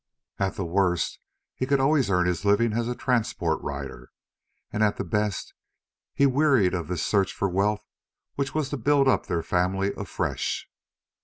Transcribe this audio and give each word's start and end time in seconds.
At 0.39 0.55
the 0.55 0.65
worst 0.65 1.19
he 1.53 1.67
could 1.67 1.79
always 1.79 2.09
earn 2.09 2.25
his 2.25 2.43
living 2.43 2.73
as 2.73 2.87
a 2.87 2.95
transport 2.95 3.61
rider, 3.61 4.09
and 4.73 4.81
at 4.81 4.97
the 4.97 5.03
best 5.03 5.53
he 6.15 6.25
wearied 6.25 6.73
of 6.73 6.87
this 6.87 7.05
search 7.05 7.33
for 7.33 7.47
wealth 7.47 7.85
which 8.33 8.55
was 8.55 8.69
to 8.69 8.77
build 8.77 9.07
up 9.07 9.27
their 9.27 9.43
family 9.43 9.93
afresh. 9.95 10.67